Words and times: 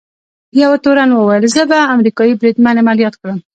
یوه 0.61 0.77
تورن 0.83 1.09
وویل: 1.13 1.43
زه 1.55 1.63
به 1.69 1.79
امریکايي 1.95 2.33
بریدمن 2.39 2.75
عملیات 2.83 3.15
کړم. 3.21 3.37